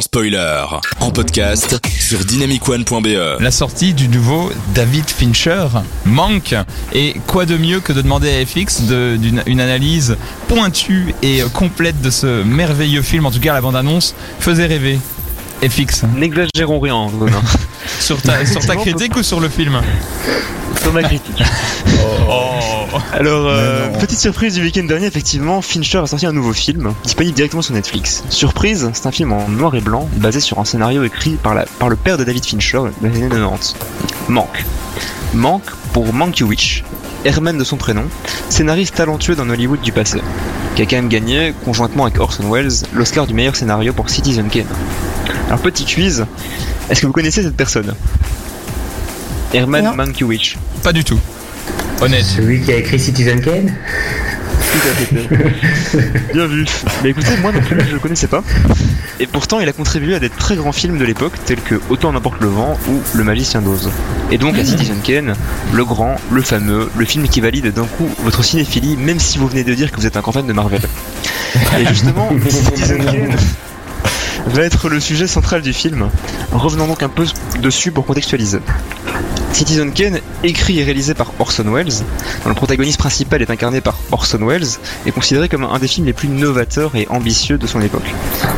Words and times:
spoiler. 0.00 0.64
En 1.00 1.10
podcast 1.10 1.78
sur 1.98 2.24
dynamicone.be. 2.24 3.40
La 3.40 3.50
sortie 3.50 3.94
du 3.94 4.08
nouveau 4.08 4.50
David 4.74 5.08
Fincher 5.08 5.66
manque. 6.04 6.54
Et 6.92 7.14
quoi 7.26 7.46
de 7.46 7.56
mieux 7.56 7.80
que 7.80 7.92
de 7.92 8.02
demander 8.02 8.30
à 8.30 8.44
FX 8.46 8.82
d'une 8.82 9.42
une 9.46 9.60
analyse 9.60 10.16
pointue 10.48 11.14
et 11.22 11.40
complète 11.52 12.00
de 12.00 12.10
ce 12.10 12.42
merveilleux 12.42 13.02
film. 13.02 13.26
En 13.26 13.30
tout 13.30 13.40
cas, 13.40 13.54
la 13.54 13.60
bande-annonce 13.60 14.14
faisait 14.40 14.66
rêver. 14.66 14.98
FX, 15.62 16.04
N'exagérons 16.16 16.80
rien, 16.80 16.94
Ronan. 16.94 17.40
sur 18.00 18.20
ta, 18.20 18.44
sur 18.44 18.64
ta 18.64 18.76
critique 18.76 19.16
ou 19.16 19.22
sur 19.22 19.40
le 19.40 19.48
film 19.48 19.80
Sur 20.80 20.92
ma 20.92 21.02
critique. 21.02 21.42
Alors, 23.12 23.46
euh, 23.48 23.88
petite 23.98 24.18
surprise 24.18 24.54
du 24.54 24.62
week-end 24.62 24.84
dernier, 24.84 25.06
effectivement, 25.06 25.62
Fincher 25.62 25.98
a 25.98 26.06
sorti 26.06 26.26
un 26.26 26.32
nouveau 26.32 26.52
film, 26.52 26.92
disponible 27.02 27.34
directement 27.34 27.62
sur 27.62 27.74
Netflix. 27.74 28.24
Surprise, 28.30 28.90
c'est 28.92 29.06
un 29.06 29.12
film 29.12 29.32
en 29.32 29.48
noir 29.48 29.74
et 29.74 29.80
blanc, 29.80 30.08
basé 30.16 30.40
sur 30.40 30.58
un 30.58 30.64
scénario 30.64 31.02
écrit 31.04 31.32
par, 31.32 31.54
la, 31.54 31.64
par 31.78 31.88
le 31.88 31.96
père 31.96 32.18
de 32.18 32.24
David 32.24 32.44
Fincher 32.44 32.78
dans 33.00 33.08
les 33.08 33.16
années 33.16 33.28
90. 33.28 33.74
Manque. 34.28 34.64
Manque 35.34 35.70
pour 35.92 36.12
Mankiewicz, 36.12 36.82
Herman 37.24 37.58
de 37.58 37.64
son 37.64 37.76
prénom, 37.76 38.04
scénariste 38.48 38.94
talentueux 38.94 39.34
d'un 39.34 39.50
Hollywood 39.50 39.80
du 39.80 39.92
passé, 39.92 40.20
qui 40.74 40.82
a 40.82 40.86
quand 40.86 40.96
même 40.96 41.08
gagné, 41.08 41.54
conjointement 41.64 42.04
avec 42.04 42.18
Orson 42.20 42.50
Welles, 42.50 42.84
l'Oscar 42.92 43.26
du 43.26 43.34
meilleur 43.34 43.56
scénario 43.56 43.92
pour 43.92 44.08
Citizen 44.08 44.48
Kane. 44.48 44.66
Alors, 45.46 45.60
petit 45.60 45.84
quiz, 45.84 46.26
est-ce 46.90 47.00
que 47.00 47.06
vous 47.06 47.12
connaissez 47.12 47.42
cette 47.42 47.56
personne 47.56 47.94
Herman. 49.54 49.94
Mankiewicz. 49.94 50.56
Pas 50.82 50.92
du 50.92 51.04
tout. 51.04 51.18
Honnête. 52.00 52.24
Celui 52.24 52.60
qui 52.60 52.72
a 52.72 52.76
écrit 52.76 52.98
Citizen 52.98 53.40
Kane 53.40 53.72
Tout 54.72 54.88
à 54.88 54.94
fait. 54.94 56.32
Bien 56.34 56.46
vu. 56.46 56.66
Mais 57.02 57.10
écoutez, 57.10 57.36
moi 57.40 57.52
non 57.52 57.60
plus, 57.60 57.80
je 57.88 57.94
le 57.94 57.98
connaissais 57.98 58.26
pas. 58.26 58.42
Et 59.18 59.26
pourtant, 59.26 59.60
il 59.60 59.68
a 59.68 59.72
contribué 59.72 60.14
à 60.14 60.18
des 60.18 60.28
très 60.28 60.56
grands 60.56 60.72
films 60.72 60.98
de 60.98 61.04
l'époque, 61.04 61.32
tels 61.46 61.60
que 61.60 61.80
Autant 61.88 62.12
n'importe 62.12 62.40
le 62.40 62.48
vent 62.48 62.78
ou 62.88 63.00
Le 63.14 63.24
Magicien 63.24 63.62
d'Oz. 63.62 63.90
Et 64.30 64.38
donc 64.38 64.58
à 64.58 64.64
Citizen 64.64 64.98
Kane, 65.02 65.34
le 65.72 65.84
grand, 65.84 66.16
le 66.30 66.42
fameux, 66.42 66.90
le 66.96 67.04
film 67.04 67.28
qui 67.28 67.40
valide 67.40 67.72
d'un 67.72 67.86
coup 67.86 68.08
votre 68.24 68.44
cinéphilie, 68.44 68.96
même 68.96 69.20
si 69.20 69.38
vous 69.38 69.46
venez 69.46 69.64
de 69.64 69.72
dire 69.74 69.90
que 69.90 69.96
vous 69.96 70.06
êtes 70.06 70.16
un 70.16 70.20
grand 70.20 70.32
fan 70.32 70.46
de 70.46 70.52
Marvel. 70.52 70.82
Et 71.78 71.86
justement, 71.86 72.30
Citizen 72.48 72.98
Kane 73.04 73.36
va 74.46 74.62
être 74.62 74.88
le 74.88 75.00
sujet 75.00 75.26
central 75.26 75.62
du 75.62 75.72
film. 75.72 76.08
Revenons 76.52 76.86
donc 76.86 77.02
un 77.02 77.08
peu 77.08 77.26
dessus 77.60 77.92
pour 77.92 78.06
contextualiser. 78.06 78.60
Citizen 79.56 79.90
Kane, 79.90 80.20
écrit 80.44 80.80
et 80.80 80.84
réalisé 80.84 81.14
par 81.14 81.32
Orson 81.38 81.64
Welles, 81.64 81.86
dont 82.44 82.50
le 82.50 82.54
protagoniste 82.54 82.98
principal 82.98 83.40
est 83.40 83.50
incarné 83.50 83.80
par 83.80 83.96
Orson 84.12 84.46
Welles, 84.46 84.66
est 85.06 85.12
considéré 85.12 85.48
comme 85.48 85.64
un 85.64 85.78
des 85.78 85.88
films 85.88 86.04
les 86.04 86.12
plus 86.12 86.28
novateurs 86.28 86.94
et 86.94 87.06
ambitieux 87.08 87.56
de 87.56 87.66
son 87.66 87.80
époque, 87.80 88.04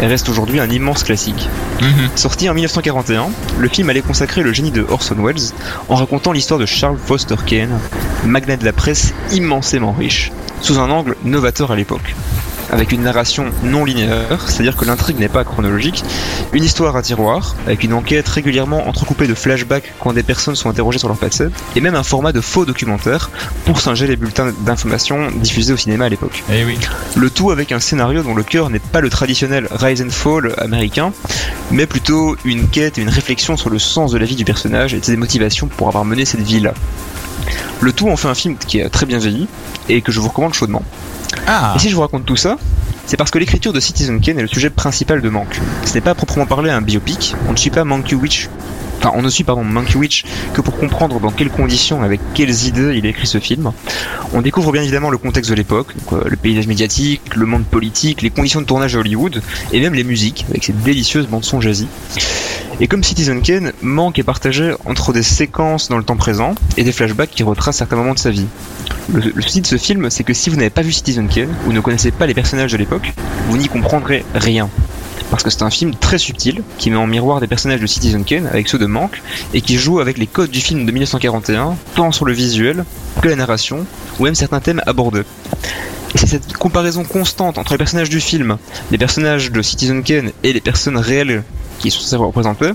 et 0.02 0.06
reste 0.08 0.28
aujourd'hui 0.28 0.58
un 0.58 0.68
immense 0.68 1.04
classique. 1.04 1.48
Mhm. 1.80 2.08
Sorti 2.16 2.50
en 2.50 2.54
1941, 2.54 3.28
le 3.60 3.68
film 3.68 3.88
allait 3.90 4.00
consacrer 4.00 4.42
le 4.42 4.52
génie 4.52 4.72
de 4.72 4.84
Orson 4.88 5.14
Welles 5.22 5.52
en 5.88 5.94
racontant 5.94 6.32
l'histoire 6.32 6.58
de 6.58 6.66
Charles 6.66 6.98
Foster 6.98 7.36
Kane, 7.46 7.78
magnat 8.24 8.56
de 8.56 8.64
la 8.64 8.72
presse 8.72 9.14
immensément 9.30 9.92
riche, 9.92 10.32
sous 10.62 10.80
un 10.80 10.90
angle 10.90 11.14
novateur 11.22 11.70
à 11.70 11.76
l'époque. 11.76 12.16
Avec 12.70 12.92
une 12.92 13.02
narration 13.02 13.46
non 13.62 13.84
linéaire, 13.84 14.48
c'est-à-dire 14.48 14.76
que 14.76 14.84
l'intrigue 14.84 15.18
n'est 15.18 15.28
pas 15.28 15.44
chronologique, 15.44 16.04
une 16.52 16.64
histoire 16.64 16.96
à 16.96 17.02
tiroir, 17.02 17.56
avec 17.66 17.82
une 17.82 17.94
enquête 17.94 18.28
régulièrement 18.28 18.86
entrecoupée 18.88 19.26
de 19.26 19.34
flashbacks 19.34 19.92
quand 20.00 20.12
des 20.12 20.22
personnes 20.22 20.54
sont 20.54 20.68
interrogées 20.68 20.98
sur 20.98 21.08
leur 21.08 21.16
passé, 21.16 21.46
et 21.76 21.80
même 21.80 21.94
un 21.94 22.02
format 22.02 22.32
de 22.32 22.40
faux 22.40 22.66
documentaire 22.66 23.30
pour 23.64 23.80
singer 23.80 24.06
les 24.06 24.16
bulletins 24.16 24.52
d'information 24.60 25.30
diffusés 25.30 25.72
au 25.72 25.76
cinéma 25.76 26.06
à 26.06 26.08
l'époque. 26.08 26.44
Eh 26.52 26.64
oui. 26.64 26.78
Le 27.16 27.30
tout 27.30 27.50
avec 27.50 27.72
un 27.72 27.80
scénario 27.80 28.22
dont 28.22 28.34
le 28.34 28.42
cœur 28.42 28.70
n'est 28.70 28.78
pas 28.78 29.00
le 29.00 29.10
traditionnel 29.10 29.68
rise 29.70 30.02
and 30.02 30.10
fall 30.10 30.54
américain, 30.58 31.12
mais 31.70 31.86
plutôt 31.86 32.36
une 32.44 32.68
quête 32.68 32.98
et 32.98 33.02
une 33.02 33.08
réflexion 33.08 33.56
sur 33.56 33.70
le 33.70 33.78
sens 33.78 34.12
de 34.12 34.18
la 34.18 34.26
vie 34.26 34.36
du 34.36 34.44
personnage 34.44 34.94
et 34.94 35.00
ses 35.02 35.16
motivations 35.16 35.68
pour 35.68 35.88
avoir 35.88 36.04
mené 36.04 36.24
cette 36.24 36.42
vie-là. 36.42 36.74
Le 37.80 37.92
tout 37.92 38.08
en 38.08 38.16
fait 38.16 38.28
un 38.28 38.34
film 38.34 38.56
qui 38.56 38.78
est 38.78 38.88
très 38.88 39.06
bien 39.06 39.18
vieilli 39.18 39.46
et 39.88 40.02
que 40.02 40.12
je 40.12 40.20
vous 40.20 40.28
recommande 40.28 40.54
chaudement. 40.54 40.82
Ah, 41.46 41.74
Et 41.76 41.78
si 41.78 41.90
je 41.90 41.94
vous 41.94 42.00
raconte 42.02 42.24
tout 42.24 42.36
ça, 42.36 42.56
c'est 43.06 43.16
parce 43.16 43.30
que 43.30 43.38
l'écriture 43.38 43.72
de 43.72 43.80
Citizen 43.80 44.20
Kane 44.20 44.38
est 44.38 44.42
le 44.42 44.48
sujet 44.48 44.70
principal 44.70 45.20
de 45.22 45.28
Manque. 45.28 45.60
Ce 45.84 45.94
n'est 45.94 46.00
pas 46.00 46.10
à 46.10 46.14
proprement 46.14 46.46
parler 46.46 46.70
un 46.70 46.82
biopic, 46.82 47.34
on 47.48 47.52
ne 47.52 47.56
suit 47.56 47.70
pas 47.70 47.84
Mankiewicz, 47.84 48.48
enfin 48.98 49.12
on 49.14 49.22
ne 49.22 49.28
suit 49.28 49.44
pardon 49.44 49.64
Mankiewicz 49.64 50.24
que 50.52 50.60
pour 50.60 50.76
comprendre 50.76 51.20
dans 51.20 51.30
quelles 51.30 51.50
conditions, 51.50 52.02
avec 52.02 52.20
quelles 52.34 52.66
idées 52.66 52.96
il 52.96 53.06
a 53.06 53.08
écrit 53.08 53.26
ce 53.26 53.38
film. 53.38 53.72
On 54.32 54.42
découvre 54.42 54.72
bien 54.72 54.82
évidemment 54.82 55.10
le 55.10 55.18
contexte 55.18 55.50
de 55.50 55.56
l'époque, 55.56 55.94
euh, 56.12 56.22
le 56.26 56.36
paysage 56.36 56.66
médiatique, 56.66 57.34
le 57.34 57.46
monde 57.46 57.64
politique, 57.64 58.22
les 58.22 58.30
conditions 58.30 58.60
de 58.60 58.66
tournage 58.66 58.96
à 58.96 58.98
Hollywood, 58.98 59.42
et 59.72 59.80
même 59.80 59.94
les 59.94 60.04
musiques, 60.04 60.44
avec 60.50 60.64
ces 60.64 60.72
délicieuses 60.72 61.26
bandes 61.26 61.44
son 61.44 61.60
jazzy. 61.60 61.88
Et 62.80 62.86
comme 62.86 63.02
Citizen 63.02 63.42
Kane, 63.42 63.72
Manque 63.82 64.18
est 64.20 64.22
partagé 64.24 64.72
entre 64.84 65.12
des 65.12 65.24
séquences 65.24 65.88
dans 65.88 65.98
le 65.98 66.04
temps 66.04 66.16
présent 66.16 66.54
et 66.76 66.84
des 66.84 66.92
flashbacks 66.92 67.30
qui 67.30 67.42
retracent 67.42 67.78
certains 67.78 67.96
moments 67.96 68.14
de 68.14 68.18
sa 68.20 68.30
vie. 68.30 68.46
Le, 69.12 69.32
le 69.34 69.42
souci 69.42 69.60
de 69.60 69.66
ce 69.66 69.76
film, 69.76 70.10
c'est 70.10 70.22
que 70.22 70.32
si 70.32 70.48
vous 70.48 70.56
n'avez 70.56 70.70
pas 70.70 70.82
vu 70.82 70.92
Citizen 70.92 71.28
Kane 71.28 71.52
ou 71.66 71.72
ne 71.72 71.80
connaissez 71.80 72.12
pas 72.12 72.26
les 72.26 72.34
personnages 72.34 72.70
de 72.70 72.76
l'époque, 72.76 73.12
vous 73.48 73.56
n'y 73.56 73.68
comprendrez 73.68 74.24
rien. 74.34 74.70
Parce 75.30 75.42
que 75.42 75.50
c'est 75.50 75.62
un 75.62 75.70
film 75.70 75.94
très 75.94 76.18
subtil 76.18 76.62
qui 76.78 76.90
met 76.90 76.96
en 76.96 77.06
miroir 77.06 77.40
des 77.40 77.46
personnages 77.46 77.80
de 77.80 77.86
Citizen 77.86 78.24
Kane 78.24 78.46
avec 78.46 78.68
ceux 78.68 78.78
de 78.78 78.86
Manque 78.86 79.20
et 79.52 79.60
qui 79.60 79.76
joue 79.76 80.00
avec 80.00 80.16
les 80.16 80.26
codes 80.26 80.50
du 80.50 80.60
film 80.60 80.86
de 80.86 80.92
1941, 80.92 81.76
tant 81.94 82.12
sur 82.12 82.24
le 82.24 82.32
visuel 82.32 82.84
que 83.20 83.28
la 83.28 83.36
narration 83.36 83.84
ou 84.18 84.24
même 84.24 84.34
certains 84.34 84.60
thèmes 84.60 84.82
abordés. 84.86 85.22
Et 86.14 86.18
c'est 86.18 86.26
cette 86.26 86.54
comparaison 86.54 87.04
constante 87.04 87.58
entre 87.58 87.72
les 87.72 87.78
personnages 87.78 88.08
du 88.08 88.20
film, 88.20 88.56
les 88.90 88.98
personnages 88.98 89.52
de 89.52 89.60
Citizen 89.60 90.02
Kane 90.02 90.32
et 90.42 90.54
les 90.54 90.60
personnes 90.60 90.96
réelles 90.96 91.42
qui 91.78 91.90
sont 91.90 92.00
censées 92.00 92.16
représenter, 92.16 92.70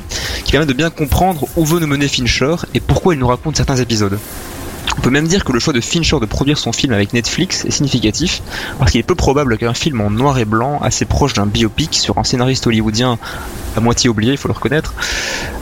qui 0.45 0.51
permet 0.51 0.67
de 0.67 0.73
bien 0.73 0.89
comprendre 0.89 1.47
où 1.55 1.65
veut 1.65 1.79
nous 1.79 1.87
mener 1.87 2.07
Fincher 2.07 2.55
et 2.73 2.79
pourquoi 2.79 3.15
il 3.15 3.19
nous 3.19 3.27
raconte 3.27 3.57
certains 3.57 3.77
épisodes. 3.77 4.19
On 4.97 5.01
peut 5.01 5.09
même 5.09 5.27
dire 5.27 5.43
que 5.43 5.51
le 5.51 5.59
choix 5.59 5.73
de 5.73 5.81
Fincher 5.81 6.19
de 6.19 6.25
produire 6.25 6.57
son 6.57 6.71
film 6.71 6.93
avec 6.93 7.13
Netflix 7.13 7.65
est 7.65 7.71
significatif, 7.71 8.41
parce 8.79 8.91
qu'il 8.91 8.99
est 8.99 9.03
peu 9.03 9.15
probable 9.15 9.57
qu'un 9.57 9.73
film 9.73 10.01
en 10.01 10.09
noir 10.09 10.37
et 10.37 10.45
blanc, 10.45 10.79
assez 10.81 11.05
proche 11.05 11.33
d'un 11.33 11.45
biopic 11.45 11.95
sur 11.95 12.17
un 12.17 12.23
scénariste 12.23 12.67
hollywoodien 12.67 13.17
à 13.75 13.79
moitié 13.79 14.09
oublié, 14.09 14.33
il 14.33 14.37
faut 14.37 14.47
le 14.47 14.53
reconnaître, 14.53 14.93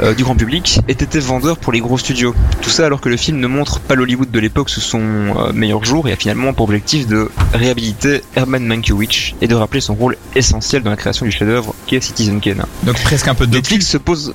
euh, 0.02 0.14
du 0.14 0.24
grand 0.24 0.36
public, 0.36 0.82
ait 0.88 0.92
été 0.92 1.20
vendeur 1.20 1.58
pour 1.58 1.72
les 1.72 1.80
gros 1.80 1.98
studios. 1.98 2.36
Tout 2.62 2.70
ça 2.70 2.86
alors 2.86 3.00
que 3.00 3.10
le 3.10 3.18
film 3.18 3.40
ne 3.40 3.48
montre 3.48 3.80
pas 3.80 3.96
l'Hollywood 3.96 4.32
de 4.32 4.40
l'époque 4.40 4.70
sous 4.70 4.82
son 4.82 5.00
euh, 5.00 5.54
meilleur 5.54 5.86
jour 5.86 6.08
et 6.08 6.12
a 6.12 6.16
finalement 6.16 6.54
pour 6.54 6.66
objectif 6.66 7.08
de 7.08 7.30
réhabiliter 7.54 8.22
Herman 8.36 8.66
Mankiewicz 8.66 9.34
et 9.42 9.48
de 9.48 9.56
rappeler 9.56 9.82
son 9.82 9.96
rôle 9.96 10.18
essentiel 10.36 10.84
dans 10.84 10.90
la 10.90 10.98
création 10.98 11.26
du 11.26 11.32
chef-d'œuvre 11.32 11.74
qu'est 11.88 12.02
Citizen 12.02 12.42
Kane. 12.42 12.66
donc 12.84 13.02
presque 13.02 13.28
un 13.28 13.36
peu 13.36 13.48
docu. 13.48 13.58
Netflix 13.58 13.88
se 13.88 13.98
pose... 13.98 14.34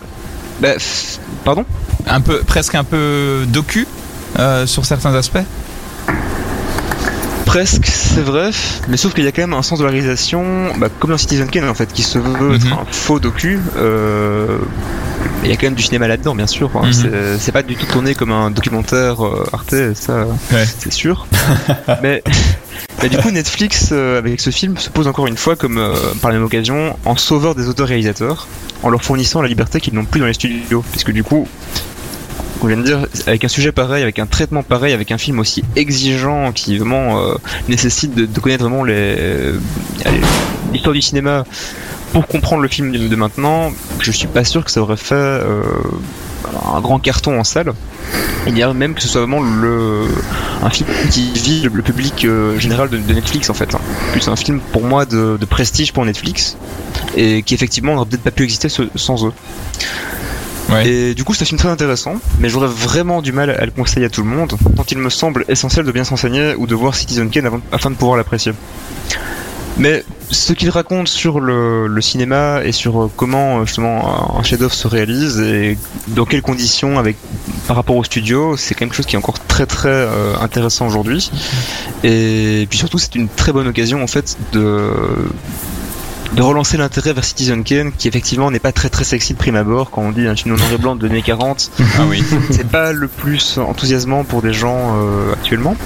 Bah, 0.61 0.71
pardon? 1.45 1.67
Un 2.07 2.23
peu, 2.23 2.41
presque 2.41 2.75
un 2.75 2.85
peu 2.85 3.45
docu? 3.49 3.87
Euh, 4.39 4.67
sur 4.67 4.85
certains 4.85 5.15
aspects. 5.15 5.39
Presque, 7.45 7.87
c'est 7.87 8.21
vrai, 8.23 8.51
mais 8.89 8.97
sauf 8.97 9.15
qu'il 9.15 9.25
y 9.25 9.29
a 9.29 9.33
quand 9.33 9.41
même 9.43 9.55
un 9.55 9.63
sens 9.63 9.79
de 9.79 9.85
la 9.85 9.91
réalisation, 9.91 10.45
bah, 10.79 10.89
comme 10.99 11.11
dans 11.11 11.17
Citizen 11.17 11.49
Kane 11.49 11.69
en 11.69 11.75
fait, 11.75 11.91
qui 11.93 12.03
se 12.03 12.19
veut 12.19 12.55
être 12.57 12.67
Mhm. 12.67 12.73
un 12.73 12.85
faux 12.91 13.19
docu. 13.21 13.61
euh, 13.77 14.59
Il 15.45 15.51
y 15.51 15.53
a 15.53 15.57
quand 15.57 15.67
même 15.67 15.75
du 15.75 15.83
cinéma 15.83 16.09
là-dedans, 16.09 16.35
bien 16.35 16.47
sûr. 16.49 16.71
hein. 16.75 16.87
Mhm. 16.87 16.93
C'est- 16.93 17.39
C'est 17.39 17.53
pas 17.53 17.63
du 17.63 17.77
tout 17.77 17.87
tourné 17.87 18.15
comme 18.15 18.33
un 18.33 18.51
documentaire 18.51 19.25
euh, 19.25 19.45
Arte, 19.53 19.75
ça, 19.95 20.27
Ouais. 20.53 20.67
c'est 20.79 20.93
sûr. 20.93 21.27
mais, 22.03 22.23
mais 23.03 23.09
du 23.09 23.17
coup, 23.19 23.31
Netflix, 23.31 23.91
euh, 23.93 24.19
avec 24.19 24.41
ce 24.41 24.51
film, 24.51 24.77
se 24.77 24.91
pose 24.91 25.07
encore 25.07 25.27
une 25.29 25.37
fois, 25.37 25.55
comme 25.55 25.79
euh, 25.79 25.95
par 26.21 26.31
la 26.31 26.37
même 26.39 26.45
occasion, 26.47 26.97
en 27.05 27.17
sauveur 27.17 27.55
des 27.55 27.69
auteurs-réalisateurs, 27.69 28.49
en 28.83 28.91
leur 28.91 29.03
fournissant 29.05 29.41
la 29.41 29.49
liberté 29.49 29.81
qu'ils 29.81 29.95
n'ont 29.95 30.05
plus 30.05 30.21
dans 30.21 30.27
les 30.27 30.35
studios, 30.35 30.85
puisque 30.91 31.13
du 31.13 31.23
coup, 31.23 31.47
vient 32.65 32.77
de 32.77 32.83
dire, 32.83 33.07
avec 33.27 33.45
un 33.45 33.49
sujet 33.49 33.73
pareil, 33.73 34.03
avec 34.03 34.19
un 34.19 34.27
traitement 34.27 34.63
pareil, 34.63 34.93
avec 34.93 35.13
un 35.13 35.19
film 35.19 35.39
aussi 35.39 35.63
exigeant 35.77 36.53
qui 36.53 36.79
vraiment 36.79 37.21
euh, 37.21 37.35
nécessite 37.69 38.15
de, 38.15 38.41
connaître 38.41 38.65
vraiment 38.65 38.85
euh, 38.89 39.59
l'histoire 40.73 40.95
du 40.95 41.03
cinéma 41.03 41.45
pour 42.13 42.27
comprendre 42.27 42.63
le 42.63 42.69
film 42.69 42.93
de, 42.93 43.17
maintenant, 43.17 43.73
je 44.01 44.11
suis 44.11 44.27
pas 44.27 44.45
sûr 44.45 44.65
que 44.65 44.71
ça 44.71 44.81
aurait 44.81 44.97
fait 44.97 45.15
euh, 45.15 45.63
un 46.75 46.81
grand 46.81 46.99
carton 46.99 47.39
en 47.39 47.45
salle. 47.45 47.73
Il 48.47 48.57
y 48.57 48.63
a 48.63 48.73
même 48.73 48.95
que 48.95 49.03
ce 49.03 49.09
soit 49.09 49.23
vraiment 49.23 49.43
le 49.43 50.07
un 50.63 50.71
film 50.71 50.89
qui 51.11 51.33
vit 51.33 51.63
le, 51.63 51.83
public 51.83 52.27
général 52.59 52.89
de, 52.89 52.97
Netflix 52.97 53.51
en 53.51 53.55
fait. 53.55 53.75
hein. 53.75 53.81
Plus 54.13 54.29
un 54.29 54.37
film 54.37 54.61
pour 54.73 54.85
moi 54.85 55.05
de, 55.05 55.37
prestige 55.51 55.93
pour 55.93 56.05
Netflix 56.05 56.57
et 57.17 57.43
qui 57.43 57.55
effectivement 57.55 57.95
n'aurait 57.95 58.07
peut-être 58.07 58.23
pas 58.23 58.31
pu 58.31 58.45
exister 58.45 58.69
sans 58.69 59.27
eux. 59.27 59.33
Et 60.85 61.15
du 61.15 61.25
coup, 61.25 61.35
c'est 61.35 61.45
un 61.45 61.47
film 61.47 61.59
très 61.59 61.69
intéressant, 61.69 62.15
mais 62.41 62.49
j'aurais 62.49 62.69
vraiment 62.69 63.23
du 63.23 63.33
mal 63.33 63.51
à 63.51 63.65
le 63.65 63.71
conseiller 63.71 64.07
à 64.07 64.11
tout 64.11 64.23
le 64.23 64.29
monde, 64.29 64.55
tant 64.77 64.85
il 64.91 64.99
me 64.99 65.11
semble 65.11 65.45
essentiel 65.49 65.85
de 65.85 65.93
bien 65.93 66.05
s'enseigner 66.05 66.55
ou 66.57 66.67
de 66.67 66.75
voir 66.75 66.95
Citizen 66.95 67.31
Kane 67.31 67.61
afin 67.73 67.91
de 67.91 67.97
pouvoir 67.97 68.17
l'apprécier. 68.17 68.53
Mais 69.79 70.05
ce 70.31 70.53
qu'il 70.55 70.71
raconte 70.71 71.07
sur 71.07 71.39
le, 71.39 71.87
le 71.87 72.01
cinéma 72.01 72.63
et 72.65 72.73
sur 72.73 73.03
euh, 73.05 73.11
comment 73.15 73.59
euh, 73.59 73.67
justement 73.67 74.39
un 74.39 74.43
chef-d'œuvre 74.43 74.73
se 74.73 74.89
réalise 74.89 75.39
et 75.39 75.77
dans 76.09 76.25
quelles 76.25 76.43
conditions 76.43 76.99
avec 76.99 77.17
par 77.67 77.77
rapport 77.77 77.97
au 77.97 78.05
studio, 78.05 78.57
c'est 78.57 78.75
quelque 78.75 78.95
chose 78.95 79.07
qui 79.07 79.17
est 79.17 79.19
encore 79.19 79.39
très 79.39 79.67
très 79.67 79.89
euh, 79.89 80.35
intéressant 80.41 80.87
aujourd'hui. 80.87 81.31
Et 82.05 82.67
puis 82.71 82.79
surtout, 82.79 82.99
c'est 82.99 83.15
une 83.17 83.29
très 83.29 83.53
bonne 83.53 83.69
occasion 83.69 84.03
en 84.03 84.07
fait 84.07 84.37
de 84.53 84.91
de 86.35 86.43
relancer 86.43 86.77
l'intérêt 86.77 87.13
vers 87.13 87.25
Citizen 87.25 87.65
Kane, 87.65 87.93
qui 87.93 88.09
effectivement 88.09 88.51
n'est 88.51 88.59
pas 88.59 88.73
très 88.73 88.89
très 88.89 89.05
sexy 89.05 89.33
de 89.33 89.39
prime 89.39 89.57
abord 89.57 89.91
quand 89.91 90.03
on 90.03 90.11
dit 90.11 90.27
un 90.27 90.35
film 90.37 90.57
noir 90.57 90.69
et 90.73 90.79
blanc 90.79 90.97
de 90.97 91.07
années 91.07 91.23
40. 91.27 91.71
Ah 91.99 92.03
oui. 92.09 92.23
C'est 92.51 92.69
pas 92.69 92.93
le 92.93 93.09
plus 93.09 93.59
enthousiasmant 93.59 94.25
pour 94.25 94.43
des 94.43 94.53
gens 94.53 94.97
euh, 94.97 95.33
actuellement. 95.33 95.77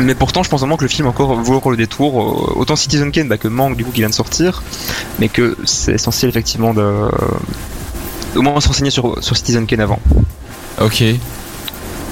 Mais 0.00 0.14
pourtant, 0.14 0.42
je 0.42 0.48
pense 0.48 0.60
vraiment 0.60 0.76
que 0.76 0.84
le 0.84 0.88
film 0.88 1.08
encore 1.08 1.34
vaut 1.34 1.56
encore 1.56 1.70
le 1.72 1.76
détour. 1.76 2.20
Euh, 2.22 2.60
Autant 2.60 2.76
Citizen 2.76 3.10
Kane 3.10 3.28
bah, 3.28 3.36
que 3.36 3.48
Manque 3.48 3.76
du 3.76 3.84
coup 3.84 3.90
qui 3.90 4.00
vient 4.00 4.08
de 4.08 4.14
sortir, 4.14 4.62
mais 5.18 5.28
que 5.28 5.56
c'est 5.64 5.92
essentiel 5.92 6.28
effectivement 6.28 6.72
de 6.72 7.08
au 8.36 8.42
moins 8.42 8.60
se 8.60 8.68
renseigner 8.68 8.90
sur, 8.90 9.22
sur 9.22 9.36
Citizen 9.36 9.66
Kane 9.66 9.80
avant. 9.80 9.98
Ok. 10.80 11.02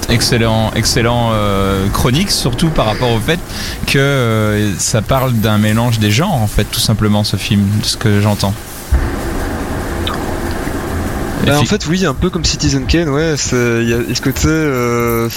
Excellent, 0.09 0.71
excellent 0.75 1.31
euh, 1.33 1.87
chronique, 1.89 2.31
surtout 2.31 2.69
par 2.69 2.85
rapport 2.85 3.11
au 3.11 3.19
fait 3.19 3.39
que 3.87 3.97
euh, 3.97 4.73
ça 4.77 5.01
parle 5.01 5.33
d'un 5.33 5.57
mélange 5.57 5.99
des 5.99 6.11
genres, 6.11 6.33
en 6.33 6.47
fait, 6.47 6.63
tout 6.63 6.79
simplement, 6.79 7.23
ce 7.25 7.35
film, 7.35 7.65
de 7.81 7.85
ce 7.85 7.97
que 7.97 8.21
j'entends. 8.21 8.53
Bah, 11.45 11.59
en 11.59 11.65
fait, 11.65 11.85
oui, 11.87 12.05
un 12.05 12.13
peu 12.13 12.29
comme 12.29 12.43
Citizen 12.43 12.85
Kane, 12.85 13.09
ouais, 13.09 13.35
il 13.51 13.89
y 13.89 13.93
a 13.93 14.15
ce 14.15 14.21
côté 14.21 14.47
euh, 14.47 15.29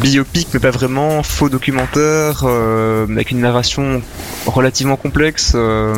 biopic, 0.00 0.48
mais 0.52 0.60
pas 0.60 0.70
vraiment, 0.70 1.22
faux 1.22 1.48
documentaire, 1.48 2.42
euh, 2.44 3.06
avec 3.10 3.30
une 3.30 3.40
narration 3.40 4.02
relativement 4.46 4.96
complexe. 4.96 5.52
euh, 5.54 5.94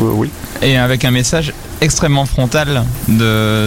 oui. 0.00 0.30
et 0.62 0.76
avec 0.78 1.04
un 1.04 1.10
message 1.10 1.52
extrêmement 1.80 2.26
frontal 2.26 2.84
de, 3.08 3.14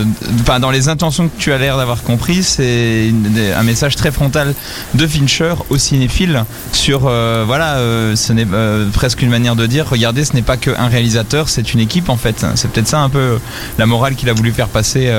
de- 0.03 0.06
enfin, 0.41 0.59
dans 0.59 0.71
les 0.71 0.89
intentions 0.89 1.27
que 1.27 1.38
tu 1.39 1.51
as 1.53 1.57
l'air 1.57 1.77
d'avoir 1.77 2.03
compris 2.03 2.44
c'est 2.44 3.11
un 3.56 3.63
message 3.63 3.95
très 3.95 4.11
frontal 4.11 4.53
de 4.95 5.07
Fincher 5.07 5.53
au 5.69 5.77
cinéphile 5.77 6.44
sur 6.71 7.01
euh, 7.06 7.44
voilà 7.45 7.75
euh, 7.77 8.15
ce 8.15 8.33
n'est 8.33 8.47
euh, 8.51 8.88
presque 8.91 9.21
une 9.21 9.29
manière 9.29 9.56
de 9.56 9.65
dire 9.65 9.85
regardez 9.89 10.25
ce 10.25 10.33
n'est 10.33 10.41
pas 10.41 10.57
qu'un 10.57 10.88
réalisateur 10.88 11.50
c'est 11.50 11.73
une 11.73 11.79
équipe 11.79 12.09
en 12.09 12.17
fait 12.17 12.45
c'est 12.56 12.69
peut-être 12.71 12.88
ça 12.88 13.00
un 13.00 13.09
peu 13.09 13.39
la 13.77 13.85
morale 13.85 14.15
qu'il 14.15 14.29
a 14.29 14.33
voulu 14.33 14.51
faire 14.51 14.67
passer 14.69 15.12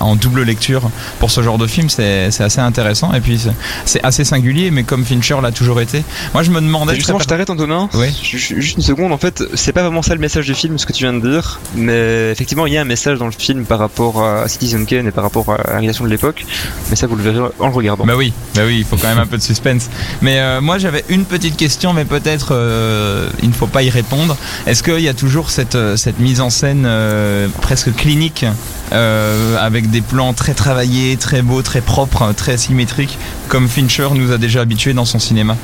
en 0.00 0.16
double 0.16 0.42
lecture 0.42 0.90
pour 1.18 1.30
ce 1.30 1.42
genre 1.42 1.58
de 1.58 1.66
film 1.66 1.88
c'est 1.88 2.26
assez 2.40 2.60
intéressant 2.60 3.12
et 3.12 3.20
puis 3.20 3.40
c'est- 3.84 4.04
assez 4.04 4.24
singulier 4.24 4.70
mais 4.70 4.84
comme 4.84 5.04
Fincher 5.04 5.36
l'a 5.42 5.50
toujours 5.52 5.80
été 5.80 6.04
moi 6.34 6.42
je 6.42 6.50
me 6.50 6.60
demandais 6.60 6.94
justement, 6.94 7.18
je 7.18 7.24
t'arrête, 7.24 7.50
Antonin. 7.50 7.88
Oui. 7.94 8.06
Ju- 8.22 8.38
ju- 8.38 8.60
Juste 8.62 8.76
une 8.78 8.82
seconde, 8.82 9.12
en 9.12 9.18
fait, 9.18 9.42
c'est 9.54 9.72
pas 9.72 9.82
vraiment 9.82 10.02
ça 10.02 10.14
le 10.14 10.20
message 10.20 10.46
du 10.46 10.54
film, 10.54 10.78
ce 10.78 10.86
que 10.86 10.92
tu 10.92 11.04
viens 11.04 11.12
de 11.12 11.20
dire, 11.30 11.60
mais 11.74 12.34
effectivement, 12.36 12.66
il 12.66 12.74
y 12.74 12.76
a 12.76 12.82
un 12.82 12.84
message 12.84 13.18
dans 13.18 13.24
le 13.24 13.32
film 13.32 13.64
par 13.64 13.78
rapport 13.78 14.22
à 14.22 14.46
Citizen 14.46 14.84
Kane 14.84 15.06
et 15.06 15.10
par 15.10 15.24
rapport 15.24 15.50
à 15.50 15.56
la 15.56 15.72
réalisation 15.72 16.04
de 16.04 16.10
l'époque, 16.10 16.44
mais 16.90 16.96
ça, 16.96 17.06
vous 17.06 17.16
le 17.16 17.22
verrez 17.22 17.40
en 17.58 17.68
le 17.68 17.72
regardant. 17.72 18.04
Bah 18.04 18.12
oui, 18.14 18.34
bah 18.54 18.62
oui, 18.66 18.76
il 18.78 18.84
faut 18.84 18.98
quand 18.98 19.08
même 19.08 19.18
un 19.18 19.26
peu 19.26 19.38
de 19.38 19.42
suspense. 19.42 19.88
Mais 20.20 20.38
euh, 20.38 20.60
moi 20.60 20.76
j'avais 20.76 21.02
une 21.08 21.24
petite 21.24 21.56
question, 21.56 21.94
mais 21.94 22.04
peut-être 22.04 22.48
euh, 22.50 23.30
il 23.42 23.48
ne 23.48 23.54
faut 23.54 23.66
pas 23.66 23.82
y 23.82 23.88
répondre. 23.88 24.36
Est-ce 24.66 24.82
qu'il 24.82 25.00
y 25.00 25.08
a 25.08 25.14
toujours 25.14 25.48
cette, 25.48 25.76
euh, 25.76 25.96
cette 25.96 26.18
mise 26.18 26.42
en 26.42 26.50
scène 26.50 26.84
euh, 26.86 27.48
presque 27.62 27.94
clinique 27.94 28.44
avec 28.92 29.90
des 29.90 30.00
plans 30.00 30.32
très 30.32 30.54
travaillés, 30.54 31.16
très 31.16 31.42
beaux, 31.42 31.62
très 31.62 31.80
propres, 31.80 32.32
très 32.34 32.56
symétriques, 32.56 33.18
comme 33.48 33.66
Fincher 33.68 34.08
nous 34.14 34.30
a 34.30 34.38
déjà 34.38 34.60
habitués 34.60 34.92
dans 34.92 35.06
son 35.06 35.18
cinéma? 35.18 35.56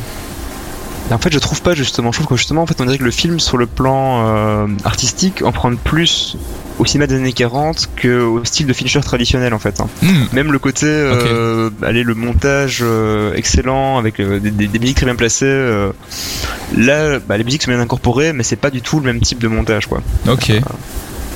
Et 1.11 1.15
en 1.15 1.19
fait, 1.19 1.33
je 1.33 1.39
trouve 1.39 1.63
pas 1.63 1.75
justement. 1.75 2.13
Je 2.13 2.19
trouve 2.19 2.29
que 2.29 2.37
justement, 2.37 2.63
en 2.63 2.67
fait, 2.67 2.81
on 2.81 2.85
dirait 2.85 2.99
que 2.99 3.05
le 3.05 3.11
film, 3.11 3.41
sur 3.41 3.57
le 3.57 3.67
plan 3.67 4.27
euh, 4.27 4.67
artistique, 4.85 5.43
emprunte 5.43 5.79
plus 5.79 6.37
au 6.79 6.85
cinéma 6.87 7.07
des 7.07 7.17
années 7.17 7.33
40 7.33 7.91
que 7.97 8.23
au 8.23 8.45
style 8.45 8.67
de 8.67 8.73
Fincher 8.73 9.01
traditionnel, 9.01 9.53
en 9.55 9.59
fait. 9.59 9.81
hein. 9.81 9.89
Hmm, 10.03 10.25
Même 10.33 10.53
le 10.53 10.59
côté, 10.59 10.87
euh, 10.87 11.71
allez, 11.83 12.03
le 12.03 12.15
montage 12.15 12.79
euh, 12.83 13.33
excellent 13.35 13.99
avec 13.99 14.19
euh, 14.21 14.39
des, 14.41 14.51
des- 14.51 14.67
des 14.69 14.79
musiques 14.79 14.97
très 14.97 15.07
bien 15.07 15.15
placées. 15.17 15.47
là, 16.77 17.19
bah, 17.27 17.37
les 17.37 17.45
musiques 17.45 17.63
sont 17.63 17.71
bien 17.71 17.81
incorporées, 17.81 18.33
mais 18.33 18.43
c'est 18.43 18.57
pas 18.57 18.71
du 18.71 18.81
tout 18.83 18.99
le 19.01 19.07
même 19.07 19.21
type 19.21 19.39
de 19.39 19.49
montage, 19.49 19.87
quoi. 19.87 20.03
Ok. 20.29 20.53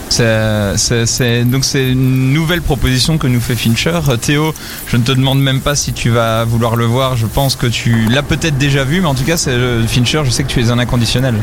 C'est- 0.09 0.77
c'est- 0.77 1.05
c'est- 1.06 1.44
donc 1.44 1.65
c'est 1.65 1.91
une 1.91 2.33
nouvelle 2.33 2.62
proposition 2.62 3.19
que 3.19 3.27
nous 3.27 3.41
fait 3.41 3.56
Fincher. 3.56 3.99
Théo, 4.21 4.55
je 4.87 4.97
ne 4.97 5.03
te 5.03 5.11
demande 5.12 5.41
même 5.43 5.61
pas 5.61 5.75
si 5.75 5.93
tu 5.93 6.11
vas 6.11 6.44
vouloir 6.44 6.77
le 6.77 6.85
voir. 6.85 7.17
Je 7.17 7.27
pense 7.27 7.56
que 7.56 7.67
tu 7.67 8.06
l'as 8.09 8.23
peut-être 8.23 8.56
déjà 8.56 8.85
vu, 8.85 9.00
mais 9.00 9.09
en 9.09 9.15
tout 9.17 9.25
cas, 9.25 9.37
c'est 9.37 9.56
Fincher. 9.88 10.23
Je 10.25 10.31
sais 10.31 10.44
que 10.44 10.49
tu 10.49 10.61
es 10.61 10.71
un 10.71 10.79
inconditionnel. 10.79 11.35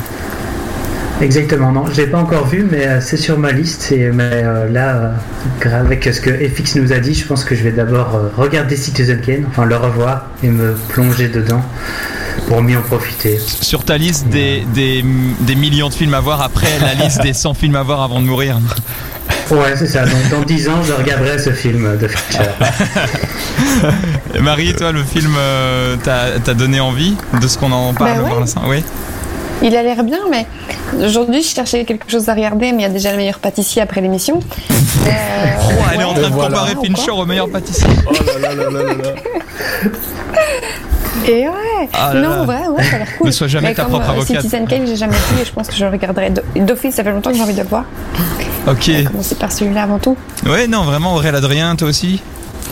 Exactement, 1.22 1.72
non, 1.72 1.86
je 1.92 2.02
l'ai 2.02 2.08
pas 2.08 2.18
encore 2.18 2.48
vu, 2.48 2.68
mais 2.70 2.86
euh, 2.88 3.00
c'est 3.00 3.18
sur 3.18 3.38
ma 3.38 3.52
liste. 3.52 3.92
Et, 3.92 4.10
mais 4.12 4.24
euh, 4.34 4.68
là, 4.70 5.14
euh, 5.66 5.80
avec 5.80 6.04
ce 6.04 6.20
que 6.20 6.32
FX 6.32 6.76
nous 6.76 6.92
a 6.92 6.98
dit, 7.00 7.14
je 7.14 7.26
pense 7.26 7.44
que 7.46 7.56
je 7.56 7.64
vais 7.64 7.72
d'abord 7.72 8.16
euh, 8.16 8.30
regarder 8.36 8.76
Citizen 8.76 9.22
Kane, 9.22 9.46
enfin 9.48 9.66
le 9.66 9.76
revoir 9.78 10.26
et 10.44 10.48
me 10.50 10.74
plonger 10.90 11.30
dedans 11.30 11.62
pour 12.48 12.62
mieux 12.62 12.78
en 12.78 12.82
profiter. 12.82 13.40
Sur 13.40 13.86
ta 13.86 13.98
liste 13.98 14.28
des, 14.28 14.66
des, 14.74 15.06
des 15.42 15.56
millions 15.56 15.90
de 15.90 15.94
films 15.94 16.14
à 16.16 16.20
voir 16.20 16.42
après 16.42 16.80
la 16.82 16.94
liste 16.96 17.22
des 17.22 17.34
100 17.34 17.54
films 17.54 17.76
à 17.76 17.84
voir 17.84 18.02
avant 18.02 18.20
de 18.20 18.26
mourir. 18.26 18.60
Ouais, 19.52 19.76
c'est 19.76 19.88
ça. 19.88 20.06
Donc 20.06 20.30
dans 20.32 20.42
10 20.42 20.70
ans, 20.70 20.82
je 20.88 20.94
regarderai 20.94 21.38
ce 21.38 21.52
film 21.52 21.98
de 21.98 22.08
Fincher. 22.08 22.50
Marie, 24.42 24.74
toi, 24.74 24.92
le 24.94 25.04
film 25.04 25.34
euh, 25.38 25.96
t'a 25.98 26.40
t'a 26.44 26.54
donné 26.54 26.80
envie 26.80 27.16
de 27.42 27.48
ce 27.48 27.58
qu'on 27.58 27.72
en 27.72 27.94
parle 27.94 28.18
Bah 28.18 28.24
ouais. 28.24 28.30
pour 28.30 28.40
l'instant? 28.40 28.62
Oui. 28.68 28.84
Il 29.62 29.76
a 29.78 29.84
l'air 29.84 30.04
bien, 30.04 30.20
mais 30.30 30.46
aujourd'hui, 31.06 31.42
je 31.42 31.48
cherchais 31.48 31.86
quelque 31.86 32.10
chose 32.10 32.28
à 32.28 32.34
regarder, 32.34 32.72
mais 32.72 32.80
il 32.80 32.82
y 32.82 32.86
a 32.86 32.90
déjà 32.90 33.12
le 33.12 33.18
meilleur 33.18 33.40
pâtissier 33.40 33.82
après 33.82 34.02
l'émission. 34.02 34.40
Euh, 35.08 35.10
Oh, 35.66 35.72
elle 35.94 36.02
est 36.02 36.04
en 36.04 36.14
train 36.14 36.30
de 36.30 36.34
voilà. 36.34 36.58
comparer 36.60 36.76
Fincher 36.86 37.12
au 37.12 37.26
meilleur 37.26 37.50
pâtissier. 37.50 37.88
Oh 38.08 38.12
là 38.14 38.50
là 38.50 38.56
là 38.56 38.70
là 38.72 38.84
là 38.84 38.94
là. 38.94 39.90
Et 41.28 41.48
ouais, 41.48 41.90
Ah 41.94 42.14
là 42.14 42.20
là. 42.22 42.28
non, 42.28 42.46
ouais, 42.46 42.68
ouais, 42.68 42.84
ça 42.84 42.96
a 42.96 43.00
l'air 43.00 43.18
cool. 43.18 43.28
Ne 43.28 43.32
sois 43.32 43.48
jamais 43.48 43.70
mais 43.70 43.74
ta 43.76 43.84
comme, 43.84 43.92
propre 43.94 44.10
euh, 44.10 44.14
avocate. 44.14 44.38
Citizen 44.38 44.68
Kane, 44.68 44.86
j'ai 44.88 44.96
jamais 44.98 45.16
vu 45.16 45.42
et 45.42 45.46
je 45.46 45.52
pense 45.54 45.68
que 45.68 45.76
je 45.76 45.86
le 45.86 45.92
regarderai 45.92 46.32
d'o- 46.32 46.42
d'office. 46.56 46.96
Ça 46.96 47.04
fait 47.04 47.12
longtemps 47.12 47.30
que 47.32 47.38
j'ai 47.38 47.44
envie 47.44 47.54
de 47.54 47.62
le 47.62 47.68
voir. 47.68 47.86
Ok. 48.68 48.90
On 48.90 49.04
va 49.04 49.10
commencer 49.10 49.36
par 49.36 49.52
celui-là 49.52 49.84
avant 49.84 50.00
tout. 50.00 50.18
Ouais, 50.46 50.68
non, 50.68 50.84
vraiment, 50.84 51.14
Aurélien 51.14 51.36
Adrien, 51.38 51.76
toi 51.76 51.88
aussi? 51.88 52.22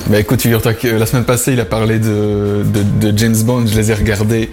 Bah 0.07 0.19
écoute, 0.19 0.41
figure-toi 0.41 0.73
que 0.73 0.87
la 0.87 1.05
semaine 1.05 1.23
passée, 1.25 1.53
il 1.53 1.59
a 1.59 1.65
parlé 1.65 1.99
de, 1.99 2.65
de, 2.65 3.11
de 3.11 3.17
James 3.17 3.35
Bond, 3.43 3.65
je 3.67 3.75
les 3.75 3.91
ai 3.91 3.93
regardés. 3.93 4.49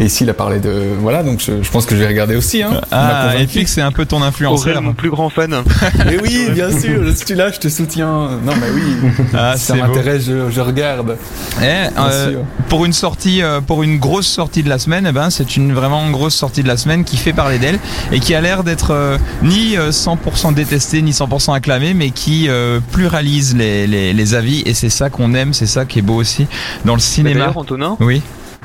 Et 0.00 0.04
ici, 0.06 0.24
il 0.24 0.30
a 0.30 0.34
parlé 0.34 0.58
de. 0.58 0.72
Voilà, 1.00 1.22
donc 1.22 1.40
je, 1.40 1.62
je 1.62 1.70
pense 1.70 1.86
que 1.86 1.94
je 1.94 2.00
vais 2.00 2.06
regarder 2.06 2.36
aussi. 2.36 2.62
Hein. 2.62 2.80
Ah. 2.90 3.32
FX, 3.46 3.66
c'est 3.66 3.80
un 3.80 3.92
peu 3.92 4.06
ton 4.06 4.18
Aurel, 4.18 4.28
influenceur. 4.28 4.80
mon 4.80 4.94
plus 4.94 5.10
grand 5.10 5.28
fan. 5.28 5.54
Mais 6.06 6.18
oui, 6.22 6.48
bien 6.52 6.70
sûr, 6.70 7.04
je 7.04 7.10
suis 7.12 7.34
là, 7.34 7.50
je 7.52 7.58
te 7.58 7.68
soutiens. 7.68 8.06
Non, 8.44 8.52
mais 8.58 8.70
oui, 8.74 9.10
Ah, 9.34 9.54
si 9.56 9.66
ça 9.66 9.74
m'intéresse, 9.74 10.24
je, 10.26 10.50
je 10.50 10.60
regarde. 10.60 11.16
Eh, 11.60 11.64
euh, 11.98 12.30
sûr. 12.30 12.40
pour 12.68 12.84
une 12.84 12.92
sortie, 12.92 13.42
euh, 13.42 13.60
pour 13.60 13.82
une 13.82 13.98
grosse 13.98 14.26
sortie 14.26 14.62
de 14.62 14.68
la 14.68 14.78
semaine, 14.78 15.06
eh 15.08 15.12
ben, 15.12 15.30
c'est 15.30 15.56
une 15.56 15.72
vraiment 15.72 16.08
grosse 16.10 16.34
sortie 16.34 16.62
de 16.62 16.68
la 16.68 16.76
semaine 16.76 17.04
qui 17.04 17.16
fait 17.16 17.32
parler 17.32 17.58
d'elle 17.58 17.78
et 18.12 18.20
qui 18.20 18.34
a 18.34 18.40
l'air 18.40 18.64
d'être 18.64 18.92
euh, 18.92 19.18
ni 19.42 19.76
euh, 19.76 19.90
100% 19.90 20.54
détestée 20.54 21.02
ni 21.02 21.10
100% 21.12 21.54
acclamée, 21.54 21.92
mais 21.94 22.10
qui 22.10 22.48
euh, 22.48 22.80
pluralise 22.92 23.54
les, 23.56 23.86
les, 23.86 24.12
les 24.12 24.34
avis 24.34 24.62
et 24.66 24.74
c'est 24.82 24.88
ça 24.90 25.10
qu'on 25.10 25.32
aime, 25.34 25.54
c'est 25.54 25.66
ça 25.66 25.84
qui 25.84 26.00
est 26.00 26.02
beau 26.02 26.16
aussi 26.16 26.48
dans 26.84 26.94
le 26.94 27.00
cinéma. 27.00 27.52
Antonin, 27.54 27.96
Oui. 28.00 28.20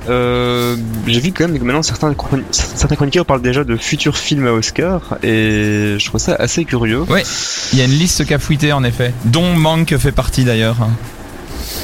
euh, 0.10 0.76
j'ai 1.06 1.20
vu 1.20 1.32
quand 1.32 1.48
même 1.48 1.60
que 1.60 1.64
maintenant 1.64 1.84
certains, 1.84 2.12
chroni- 2.14 2.42
certains 2.52 2.96
chroniqueurs 2.96 3.26
parlent 3.26 3.42
déjà 3.44 3.64
de 3.64 3.76
futurs 3.76 4.18
films 4.18 4.48
à 4.48 4.52
Oscar 4.54 5.18
et 5.22 5.96
je 6.00 6.06
trouve 6.08 6.20
ça 6.20 6.34
assez 6.40 6.66
curieux. 6.66 7.02
Ouais, 7.04 7.22
il 7.74 7.78
y 7.78 7.84
a 7.84 7.86
une 7.86 7.92
liste 7.92 8.26
qu'a 8.26 8.40
fouillé 8.40 8.74
en 8.74 8.84
effet, 8.84 9.14
dont 9.26 9.54
Manque 9.56 9.96
fait 9.98 10.12
partie 10.12 10.44
d'ailleurs. 10.44 10.78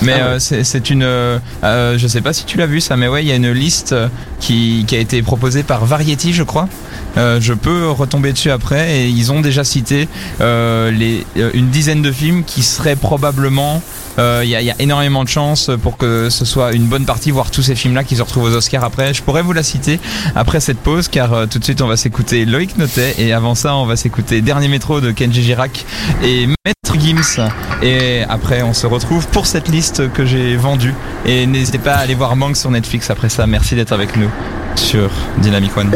Mais 0.02 0.14
Ah 0.14 0.36
ouais. 0.38 0.54
euh, 0.54 0.64
c'est 0.64 0.90
une, 0.90 1.04
euh, 1.04 1.38
euh, 1.64 1.98
je 1.98 2.08
sais 2.08 2.22
pas 2.22 2.34
si 2.34 2.46
tu 2.46 2.58
l'as 2.58 2.66
vu 2.66 2.82
ça, 2.82 2.98
mais 2.98 3.08
ouais, 3.08 3.24
il 3.24 3.28
y 3.28 3.32
a 3.32 3.36
une 3.36 3.52
liste 3.52 3.94
euh, 3.94 4.08
qui, 4.40 4.86
qui 4.88 4.96
a 4.96 5.00
été 5.00 5.22
proposée 5.22 5.62
par 5.64 5.86
Variety, 5.86 6.34
je 6.34 6.44
crois. 6.44 6.68
Je 7.16 7.54
peux 7.54 7.90
retomber 7.92 8.34
dessus 8.34 8.50
après 8.50 8.98
et 8.98 9.08
ils 9.08 9.32
ont 9.32 9.40
déjà 9.42 9.64
cité 9.64 10.08
les, 10.40 11.26
une 11.54 11.70
dizaine 11.70 12.02
de 12.02 12.12
films 12.12 12.44
qui 12.44 12.64
seraient 12.64 12.96
probablement 12.96 13.84
il 14.18 14.50
y, 14.50 14.56
a, 14.56 14.62
il 14.62 14.68
y 14.68 14.72
a 14.72 14.76
énormément 14.80 15.24
de 15.24 15.30
chances 15.30 15.72
pour 15.82 15.98
que 15.98 16.30
ce 16.30 16.46
soit 16.46 16.74
une 16.74 16.86
bonne 16.86 17.06
partie, 17.06 17.32
voire 17.32 17.52
tous 17.52 17.64
ces 17.64 17.76
films-là 17.76 18.04
qui 18.04 18.16
se 18.16 18.22
retrouvent 18.22 18.46
aux 18.46 18.56
Oscars 18.56 18.84
après. 18.84 19.14
Je 19.14 19.22
pourrais 19.24 19.42
vous 19.42 19.54
la 19.54 19.64
citer 19.64 20.00
après 20.36 20.60
cette 20.60 20.78
pause, 20.78 21.08
car 21.08 21.34
euh, 21.34 21.46
tout 21.46 21.60
de 21.60 21.64
suite 21.64 21.82
on 21.82 21.88
va 21.88 21.98
s'écouter 21.98 22.46
Loïc 22.46 22.78
Notet, 22.78 23.16
et 23.18 23.34
avant 23.34 23.56
ça 23.56 23.76
on 23.76 23.86
va 23.86 23.96
s'écouter 23.96 24.42
Dernier 24.42 24.68
métro 24.68 25.02
de 25.02 25.12
Kenji 25.12 25.44
Girac 25.44 25.86
et 26.24 26.48
Maître 26.48 27.00
Gims. 27.00 27.50
Et 27.82 28.24
après 28.30 28.62
on 28.62 28.74
se 28.74 28.88
retrouve 28.88 29.28
pour 29.28 29.46
cette 29.46 29.68
liste 29.68 30.12
que 30.14 30.26
j'ai 30.26 30.56
vendue. 30.56 30.94
Et 31.26 31.46
n'hésitez 31.46 31.80
pas 31.80 31.94
à 31.94 32.00
aller 32.00 32.16
voir 32.16 32.36
Manque 32.36 32.58
sur 32.58 32.72
Netflix 32.72 33.10
après 33.10 33.30
ça. 33.30 33.48
Merci 33.48 33.76
d'être 33.76 33.94
avec 33.94 34.16
nous 34.16 34.30
sur 34.76 35.10
Dynamic 35.40 35.76
One. 35.78 35.92